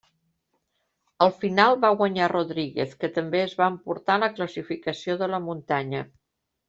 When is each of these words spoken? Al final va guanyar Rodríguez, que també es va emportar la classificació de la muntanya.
Al 1.25 1.33
final 1.43 1.77
va 1.83 1.91
guanyar 1.99 2.29
Rodríguez, 2.33 2.95
que 3.03 3.11
també 3.19 3.43
es 3.43 3.53
va 3.61 3.69
emportar 3.75 4.17
la 4.25 4.31
classificació 4.41 5.19
de 5.21 5.29
la 5.35 5.43
muntanya. 5.51 6.01